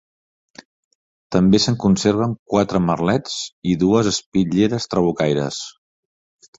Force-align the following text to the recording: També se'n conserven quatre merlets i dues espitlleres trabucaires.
També 1.35 1.59
se'n 1.65 1.77
conserven 1.83 2.33
quatre 2.55 2.83
merlets 2.87 3.39
i 3.75 3.79
dues 3.87 4.13
espitlleres 4.17 4.93
trabucaires. 4.95 5.65